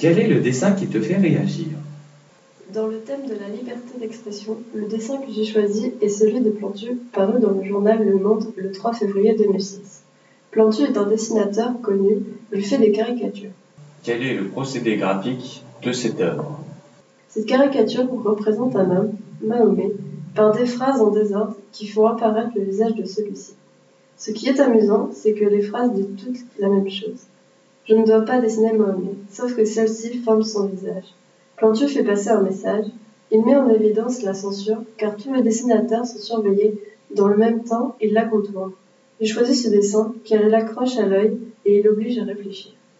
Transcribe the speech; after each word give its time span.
Quel 0.00 0.18
est 0.18 0.28
le 0.28 0.40
dessin 0.40 0.72
qui 0.72 0.86
te 0.86 0.98
fait 0.98 1.18
réagir? 1.18 1.66
Dans 2.72 2.86
le 2.86 3.00
thème 3.00 3.26
de 3.28 3.34
la 3.34 3.50
liberté 3.54 3.98
d'expression, 4.00 4.56
le 4.74 4.86
dessin 4.86 5.18
que 5.18 5.30
j'ai 5.30 5.44
choisi 5.44 5.92
est 6.00 6.08
celui 6.08 6.40
de 6.40 6.48
Plantu, 6.48 6.96
paru 7.12 7.38
dans 7.38 7.50
le 7.50 7.62
journal 7.66 8.02
Le 8.02 8.16
Monde 8.16 8.46
le 8.56 8.72
3 8.72 8.94
février 8.94 9.34
2006. 9.34 10.00
Plantu 10.52 10.84
est 10.84 10.96
un 10.96 11.04
dessinateur 11.04 11.78
connu, 11.82 12.16
il 12.50 12.64
fait 12.64 12.78
des 12.78 12.92
caricatures. 12.92 13.50
Quel 14.02 14.22
est 14.22 14.32
le 14.32 14.48
procédé 14.48 14.96
graphique 14.96 15.62
de 15.82 15.92
cette 15.92 16.18
œuvre? 16.22 16.60
Cette 17.28 17.44
caricature 17.44 18.08
représente 18.24 18.76
un 18.76 18.90
homme, 18.90 19.12
Mahomet, 19.42 19.92
par 20.34 20.56
des 20.56 20.64
phrases 20.64 21.02
en 21.02 21.10
désordre 21.10 21.56
qui 21.72 21.86
font 21.86 22.06
apparaître 22.06 22.52
le 22.56 22.62
visage 22.62 22.94
de 22.94 23.04
celui-ci. 23.04 23.52
Ce 24.16 24.30
qui 24.30 24.48
est 24.48 24.60
amusant, 24.60 25.10
c'est 25.12 25.34
que 25.34 25.44
les 25.44 25.60
phrases 25.60 25.92
disent 25.92 26.24
toutes 26.24 26.40
la 26.58 26.70
même 26.70 26.88
chose. 26.88 27.26
Je 27.90 27.96
ne 27.96 28.06
dois 28.06 28.20
pas 28.20 28.38
dessiner 28.38 28.72
Mahomet, 28.72 29.16
sauf 29.28 29.56
que 29.56 29.64
celle-ci 29.64 30.18
forme 30.20 30.44
son 30.44 30.68
visage. 30.68 31.12
Plantu 31.56 31.88
fait 31.88 32.04
passer 32.04 32.28
un 32.28 32.40
message. 32.40 32.84
Il 33.32 33.44
met 33.44 33.56
en 33.56 33.68
évidence 33.68 34.22
la 34.22 34.32
censure, 34.32 34.84
car 34.96 35.16
tous 35.16 35.34
les 35.34 35.42
dessinateurs 35.42 36.06
sont 36.06 36.20
surveillés. 36.20 36.80
Dans 37.12 37.26
le 37.26 37.36
même 37.36 37.64
temps, 37.64 37.96
il 38.00 38.12
la 38.12 38.26
contourne. 38.26 38.70
J'ai 39.20 39.26
choisi 39.26 39.56
ce 39.56 39.68
dessin 39.70 40.14
car 40.24 40.40
il 40.40 40.54
accroche 40.54 40.98
à 40.98 41.06
l'œil 41.06 41.36
et 41.64 41.80
il 41.80 41.88
oblige 41.88 42.20
à 42.20 42.22
réfléchir. 42.22 42.74